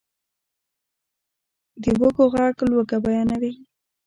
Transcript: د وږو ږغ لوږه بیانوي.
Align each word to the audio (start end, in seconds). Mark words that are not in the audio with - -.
د 1.81 1.83
وږو 1.99 2.25
ږغ 2.33 2.57
لوږه 2.71 2.97
بیانوي. 3.05 3.53